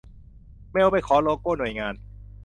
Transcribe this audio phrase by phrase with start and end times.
[0.71, 1.93] เมลไปขอโลโก้หน่วยงาน